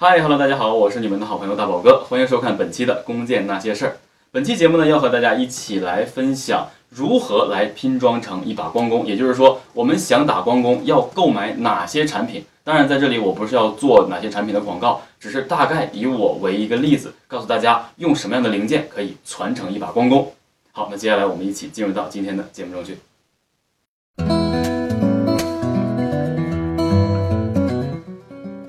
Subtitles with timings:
[0.00, 3.90] 嗨，Hello，大家好，我是你们的好朋友大宝哥，欢迎收看本期的《弓箭那些事儿》。
[4.30, 12.44] 本期节目呢，要和大家一起来分享如何来拼装成一把光弓，也就是说，我们想打光弓要购买哪些产品。
[12.62, 20.32] 当然，在这里我不是要做哪些产品的广告，只是大概以我为一个例子，告诉大家用什么样的零件可以传承一把光弓。
[20.70, 22.98] 好，那接下来我们一起进入到今天的节目中去。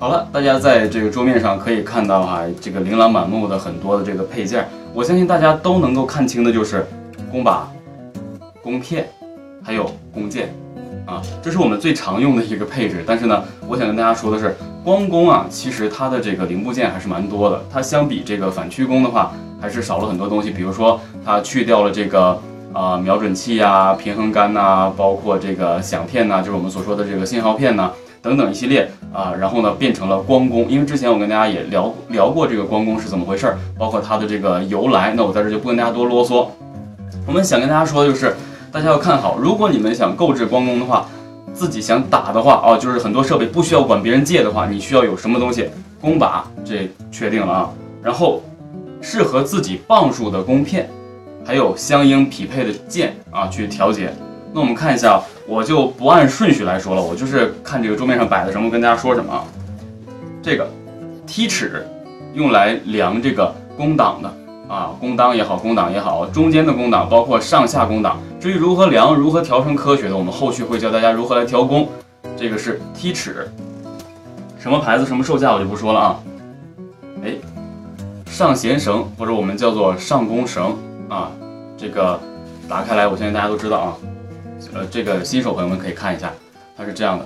[0.02, 6.88] 好了，大家在这个桌面上可以看到哈，这个琳琅满目的很多的这个配件，我相信大家都能够看清的就是
[7.30, 7.70] 弓把、
[8.64, 9.10] 弓片，
[9.62, 10.56] 还有弓箭，
[11.06, 13.04] 啊，这是我们最常用的一个配置。
[13.06, 17.62] 但是呢，我想跟大家说的是，光弓啊，其实它的这个零部件还是蛮多的。
[17.70, 20.50] 它相比这个反曲弓的话，还是少了很多东西。
[20.50, 22.42] 比如说，它去掉了这个
[22.72, 27.92] 啊瞄准器呀、平衡杆呐，包括这个响片呐，就是我们所说的这个信号片呐。
[28.22, 36.48] 等等一系列啊，然后呢变成了光弓，因为之前我跟大家也聊聊过这个光弓是怎么回事，包括它的这个由来，那我在这就不跟大家多啰嗦。
[37.26, 38.36] 我们想跟大家说的就是，
[38.72, 41.06] 大家要看好，如果你们想购置光弓的话，
[41.54, 45.70] 自己想打的话啊，就是很多设备不需要管别人借的话，你需要有什么东西？
[46.00, 47.70] 弓把这确定了啊，
[48.02, 48.42] 然后
[49.02, 50.90] 适合自己磅数的弓片，
[51.46, 54.14] 还有相应匹配的箭啊去调节。
[54.52, 59.44] 那我们看一下，我就不按顺序来说了，我就是看这个桌面上摆的什么，跟大家说什么。
[60.42, 60.68] 这个
[61.28, 61.86] 梯尺
[62.34, 68.18] 用来量这个弓档的啊，弓当也好，弓档也好，中间的弓档包括上下弓档。
[68.40, 71.88] 至于如何量，如何调成科学的，我们后续会教大家如何来调弓。
[72.36, 73.52] 这个是梯尺，
[74.58, 76.20] 什么牌子，什么售价我就不说了啊。
[77.24, 77.34] 哎，
[78.26, 80.76] 上弦绳或者我们叫做上弓绳
[81.10, 81.30] 啊，
[81.78, 82.20] 这个
[82.68, 83.98] 打开来，我相信大家都知道啊。
[84.74, 86.32] 呃，这个新手朋友们可以看一下，
[86.78, 87.26] 它是这样的，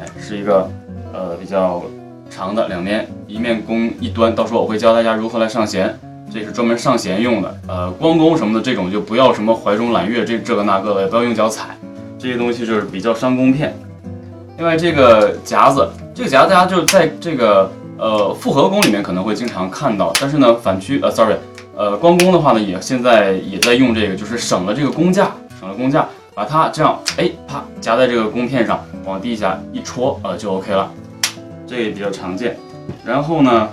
[0.00, 0.68] 哎，是一个
[1.12, 1.82] 呃比较
[2.28, 5.98] 长的，两面一面弓一端，到时候我会教大家如何来上弦，
[6.32, 11.76] 这是专门上弦用的，呃，光弓什么的这种就不要什么怀中揽月这这个那个的，也不要用脚踩，
[12.18, 13.74] 这些东西就是比较伤弓片。
[14.58, 21.36] 另外这个夹子，这个夹子大家就在这个呃复合弓里面可能会经常看到，但是呢反曲呃 sorry
[21.76, 26.06] 呃光弓的话呢也现在也在用这个，就是省了这个弓架，省了弓架。
[26.34, 30.90] 把它这样，哎，啪，夹在这个弓片上，往地下一戳，呃，就 OK 了。
[31.66, 32.56] 这也比较常见。
[33.04, 33.68] 然后呢，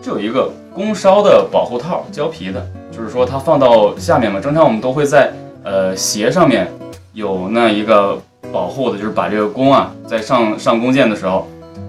[0.00, 4.40] 这有一个弓梢的保护套，胶皮的，就是说它放到下面嘛。
[4.40, 5.30] 正常我们都会在
[5.62, 6.66] 呃鞋上面
[7.12, 8.18] 有那一个
[8.50, 11.46] 保护的，就是把这个弓啊，在上上弓箭的时候，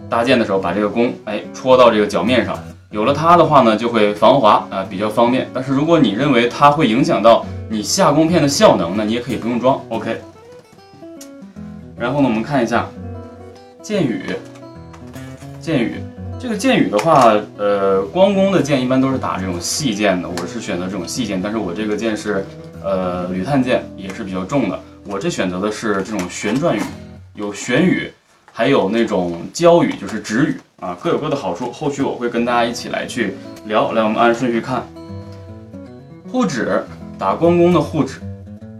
[0.09, 2.57] 搭箭的时候，把这个弓哎戳到这个脚面上。
[2.91, 5.47] 有了它的话呢，就会防滑啊，比较方便。
[5.53, 9.06] 但是如果你认为它会影响到，你下弓片的效能呢？
[9.06, 10.19] 你也可以不用装，OK。
[11.96, 12.88] 然后呢，我们看一下
[13.84, 14.24] 箭羽，
[15.62, 16.02] 箭羽
[16.40, 22.44] 这个箭羽的话，呃，光弓的箭一般都是打这种细箭的，我是选择这种细箭，但是我这个箭是
[22.84, 24.80] 呃铝碳箭，也是比较重的。
[25.06, 26.81] 我这选择的是这种旋转羽，
[27.36, 28.12] 有旋羽，
[28.51, 31.72] 还有那种胶羽，就是直羽啊，各有各的好处。
[31.72, 33.91] 后续我会跟大家一起来去聊。
[33.91, 34.84] 来，我们按顺序看
[36.31, 36.84] 护指。
[37.19, 38.22] 打光弓的护指，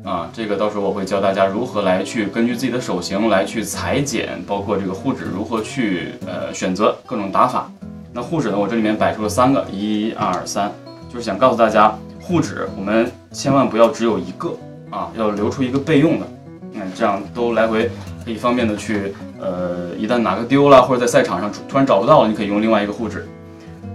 [0.06, 7.70] 啊，这个到时候我会教大家如何来去根据自己的手型来去裁剪，包括这个护指如何去呃选择各种打法。
[8.14, 10.72] 那护指呢，我这里面摆出了三个，一二三，
[11.10, 14.56] 就是想告诉大家，护指我们千万不要只有一个
[14.90, 16.26] 啊，要留出一个备用的，
[16.72, 17.92] 那这样都来回
[18.24, 23.28] 可以方便的去呃，一旦哪个丢了或者在赛场上突然找不到了，你可以用另外一个护指。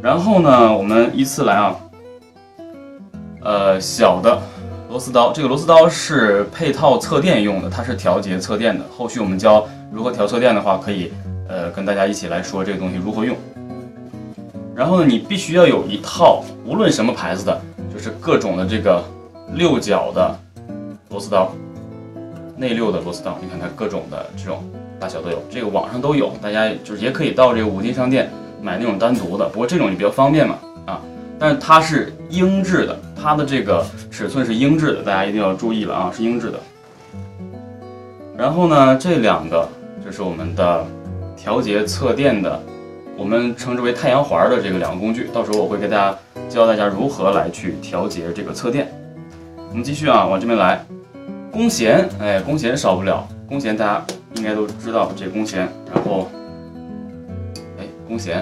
[0.02, 1.74] 然后呢，我们依次来啊。
[3.44, 4.40] 呃，小的
[4.88, 8.82] 螺丝刀，这个螺丝刀是配套测电用的，它是调节测电的。
[8.96, 11.12] 后续我们教如何调测电的话，可以
[11.46, 13.36] 呃跟大家一起来说这个东西如何用。
[14.74, 17.60] 然后呢，你必须要有一套，无论什么牌子的，
[17.92, 19.04] 就是各种的这个
[19.52, 20.34] 六角的
[21.10, 21.52] 螺丝刀，
[22.56, 24.64] 内六的螺丝刀，你看它各种的这种
[24.98, 28.30] 大小都有，这个网上都有，大家就是也可以到这个五金商店
[28.62, 31.00] 买那种单独的，不过这种也比较方便嘛，啊。
[31.38, 36.60] 但是它是英制的，它的这个尺寸是英制的，大家一定要注意了啊，是英制的。
[38.36, 39.66] 然后呢，这两个
[40.04, 40.86] 就是我们的
[41.34, 42.60] 调节侧垫的，
[43.16, 46.14] 我们称之为太阳环的这个两个工具，到时候我会给大家
[46.50, 48.92] 教大家如何来去调节这个侧垫。
[49.70, 50.84] 我们继续啊，往这边来，
[51.50, 54.04] 弓弦，哎，弓弦少不了，弓弦大家
[54.34, 56.28] 应该都知道这弓弦，然后，
[57.78, 58.40] 哎，弓弦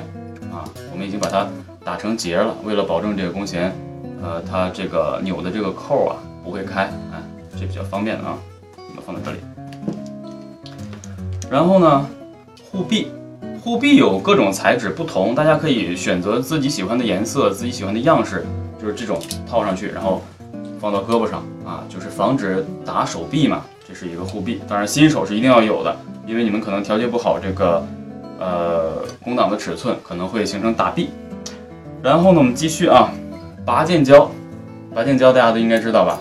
[0.50, 1.46] 啊，我们已经把它。
[1.84, 3.72] 打成结了，为了保证这个弓弦，
[4.22, 7.20] 呃，它这个扭的这个扣啊不会开，哎，
[7.58, 8.38] 这比较方便啊，
[8.76, 9.38] 我们放在这里。
[11.50, 12.06] 然后呢，
[12.70, 13.08] 护臂，
[13.62, 18.44] 护臂有各种材质不同，大家可以选择自己喜欢的颜色、自己喜欢的样式，
[18.80, 20.22] 就是这种套上去，然后
[20.80, 23.62] 放到胳膊上啊，就是防止打手臂嘛。
[23.86, 25.94] 这是一个护臂，当然新手是一定要有的，
[26.26, 27.84] 因为你们可能调节不好这个
[28.38, 31.10] 呃弓挡的尺寸，可能会形成打臂。
[32.02, 33.12] 然后呢，我们继续啊，
[33.64, 34.28] 拔剑胶，
[34.94, 36.18] 拔剑胶大家都应该知道吧？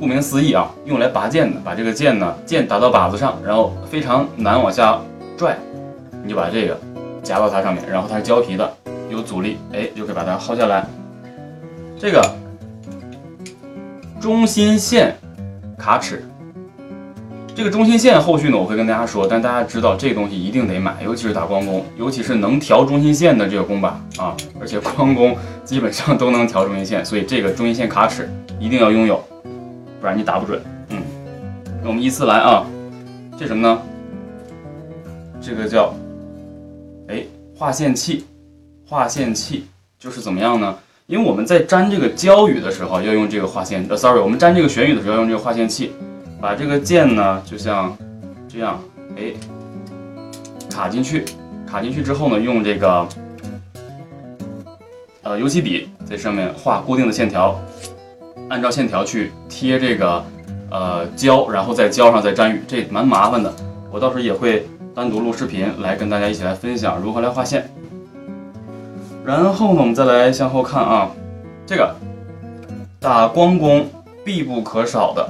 [0.00, 4.98] 顾名思义啊，用来拔剑的，把这个剑呢，剑打到靶子上，然后非常难往下
[5.36, 5.56] 拽，
[6.22, 6.78] 你就把这个
[7.22, 8.72] 夹到它上面，然后它是胶皮的，
[9.10, 10.86] 有阻力，哎，就可以把它薅下来。
[11.98, 12.34] 这个
[14.20, 15.14] 中心线
[15.78, 16.24] 卡尺，
[17.54, 28.28] 这个中心线后续呢我会跟大家说，但大家知道这东西一定得买，尤其是打光弓，尤其是能调中心线的这个弓把啊，而且光弓基本上都能调中心线，所以这个中心线卡尺
[28.58, 29.22] 一定要拥有。
[30.00, 31.00] 不然你打不准，嗯，
[31.80, 32.66] 那我们依次来啊，
[33.38, 33.80] 这什么呢？
[35.40, 35.94] 这个叫，
[37.06, 37.22] 哎，
[37.56, 38.24] 划线器，
[38.84, 39.66] 划线器
[39.96, 40.76] 就是怎么样呢？
[41.06, 45.92] 因为我们在粘这个胶雨的时候要用这个划线，呃，sorry，我们粘这个旋雨的时候要用这个划线器，
[46.40, 47.96] 把这个剑呢就像
[48.48, 48.78] 这样，
[49.16, 49.32] 哎，
[50.70, 51.24] 卡进去，
[51.66, 53.08] 卡进去之后呢，用这个
[55.22, 57.58] 呃油漆笔在上面画固定的线条。
[58.50, 60.22] 按照线条去贴这个
[60.70, 63.50] 呃胶，然后在胶上再粘雨，这蛮麻烦的。
[63.90, 67.70] 我到时候也会单独录视频来跟大家一起来分享如何来画线。
[69.24, 71.10] 然后呢，我们再来向后看啊，
[71.64, 71.96] 这个
[73.00, 73.88] 打光工
[74.22, 75.26] 必不可少的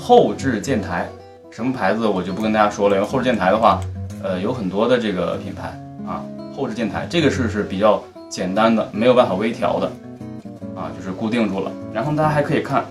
[0.00, 1.08] 后置箭台，
[1.50, 3.80] 什么牌子我就不跟大家说了，因为后置箭台的话，
[4.22, 5.68] 呃，有很多的这个品牌
[6.06, 6.24] 啊。
[6.56, 9.90] 后置箭台这个是是比较简单的，没有办法微调的。
[10.74, 11.72] 啊，就是固定住了。
[11.92, 12.84] 然后大家还可以看，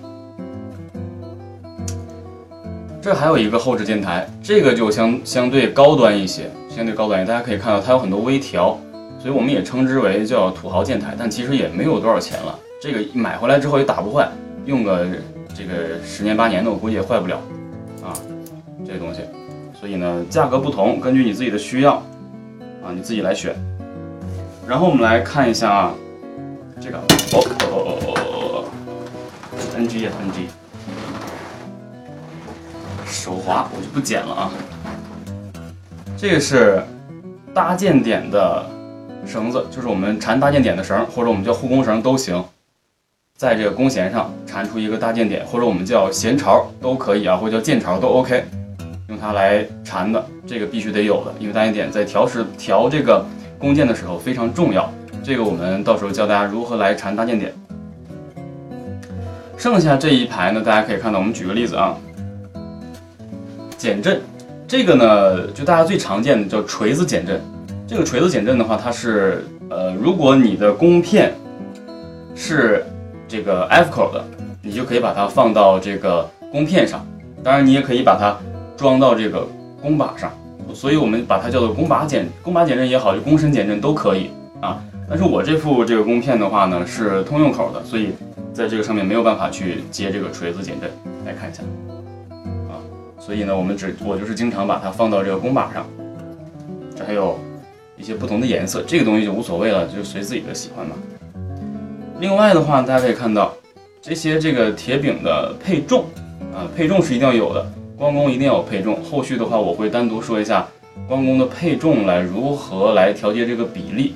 [3.02, 7.32] 这还有一个后置箭台，这个就相相对高端一些，相对高端一些。
[7.32, 8.78] 大家可以看到它有很多微调，
[9.18, 11.16] 所以我们也称之为叫土豪箭台。
[11.18, 14.28] 但其实也没有多少钱了，这个买回来之后也打不坏，
[14.66, 15.08] 用个
[15.58, 17.42] 这个十年八年的，我估计也坏不了
[18.04, 18.14] 啊，
[18.86, 19.22] 这个东西。
[19.80, 21.96] 所以呢，价格不同，根据你自己的需要
[22.84, 23.56] 啊，你自己来选。
[24.68, 25.96] 然后我们来看一下啊。
[26.80, 27.02] 这个哦
[27.34, 28.64] 哦哦哦哦哦
[29.76, 30.48] ，NG 呀 NG，
[33.08, 34.52] 手滑我就不剪了啊。
[36.16, 36.84] 这个是
[37.52, 38.64] 搭建点的
[39.26, 42.46] 绳子，就是我们缠搭建点的绳，或者我们叫护工绳都行，
[43.38, 48.44] 在这个弓弦上缠出一个搭箭点，或者我们叫弦槽都可以啊，或者叫箭槽都 OK，
[49.10, 53.24] 用它来缠的，这个必须得有的，因为搭箭点在调时调这个
[53.60, 54.92] 弓箭的时候非常重要。
[55.24, 57.54] 这个我们到时候教大家如何来缠搭箭点。
[59.56, 61.96] 剩下这一排呢，大家可以看到，我们举个例子啊，
[63.78, 64.20] 减震，
[64.68, 67.40] 这个呢就大家最常见的叫锤子减震。
[67.88, 71.34] 这个锤子减震的话，它是呃，如果你的弓片
[72.36, 72.84] 是
[73.28, 74.24] 这个 F 口的，
[74.62, 77.06] 你就可以把它放到这个弓片上，
[77.44, 78.38] 当然你也可以把它
[78.78, 79.46] 装到这个
[79.82, 80.32] 弓把上，
[80.74, 84.30] 所以我们把它叫做弓把减弓把减震也好，就弓身减震都可以
[84.62, 84.82] 啊。
[85.10, 88.12] 但是我这副这个弓片的话呢是通用口的，所以
[88.54, 90.90] 在这个上面没有办法去接这个锤子减震。
[91.26, 91.62] 来看一下，
[92.70, 92.80] 啊，
[93.20, 95.86] 所以呢我们只我就是经常把它放到这个弓把上。
[96.96, 97.38] 这还有
[97.98, 100.96] 一些不同的颜色，这个东西就无所谓了，就随自己的喜欢吧。
[102.20, 103.54] 另外的话，大家可以看到
[104.02, 106.06] 这些这个铁饼的配重
[106.52, 107.64] 啊，配重是一定要有的，
[107.96, 109.04] 光弓一定要有配重。
[109.04, 110.68] 后续的话我会单独说一下
[111.08, 114.16] 光弓的配重来如何来调节这个比例。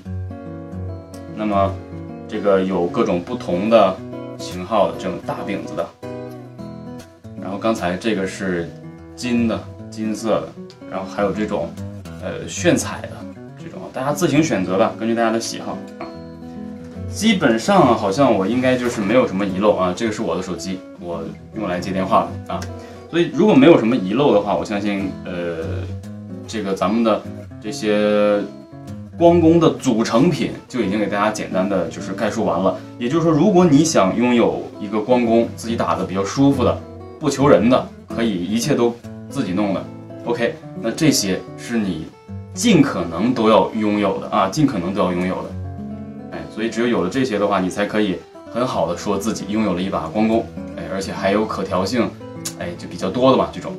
[1.35, 1.71] 那么，
[2.27, 3.95] 这个有各种不同的
[4.39, 5.87] 型号的这种大饼子的，
[7.39, 8.67] 然后刚才这个是
[9.15, 9.59] 金的，
[9.91, 10.47] 金色的，
[10.89, 11.69] 然后还有这种
[12.23, 13.09] 呃炫彩的
[13.63, 15.77] 这种，大家自行选择吧，根据大家的喜好。
[17.13, 21.23] 基本上好像我应该就是没有什么遗漏啊，这个是我的手机，我
[21.55, 22.59] 用来接电话的啊，
[23.09, 25.83] 所以如果没有什么遗漏的话，我相信呃
[26.47, 27.21] 这个咱们的
[27.61, 28.39] 这些。
[29.17, 32.75] 光弓的组成品就已经给大家简单的就是概述完了。
[32.97, 36.75] 也就是说，如果你想拥有一个光弓，自己打的比较舒服的，
[37.19, 38.95] 不求人的，可以一切都
[39.29, 39.85] 自己弄的
[40.25, 42.07] ，OK，那这些是你
[42.55, 45.49] 尽可能都要拥有的啊，尽可能都要拥有的。
[46.53, 48.17] 所以只有有了这些的话，你才可以
[48.53, 52.09] 很好的说自己拥有了一把光弓，哎，而且还有可调性，
[52.59, 53.71] 哎，就比较多的嘛这种。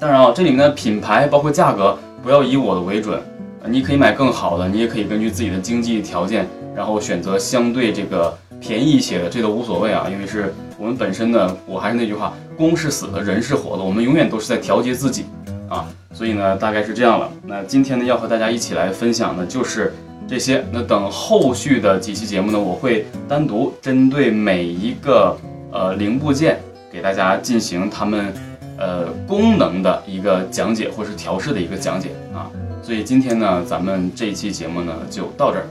[0.00, 3.20] 当然啊，这里面的品牌包括价格，不要以我的为准。
[3.64, 10.08] 你可以买更好的，你也可以根据自己的经济条件，然后选择相对这个便宜一些的，这都无所谓啊。
[10.10, 15.26] 因为是我们本身呢，我还是那句话，弓是死的，人是活的，我们永远都是在调节自己
[15.68, 15.86] 啊。
[16.12, 17.30] 所以呢，大概是这样了。
[17.46, 19.94] 那今天呢，要和大家一起来分享的就是
[20.32, 20.64] 这些。
[20.72, 25.36] 那等后续的几期节目呢，我会单独针对每一个
[25.70, 26.58] 呃零部件
[26.90, 28.32] 给大家进行他们
[28.78, 32.48] 呃功能的一个讲解，或是调试的一个讲解啊。
[32.82, 35.66] 所以今天呢，咱们这一期节目呢就到这儿。